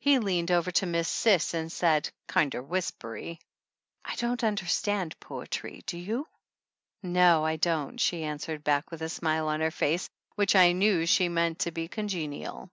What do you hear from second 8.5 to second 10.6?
back, with a smile on her face which